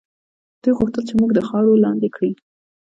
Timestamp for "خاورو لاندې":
1.47-2.09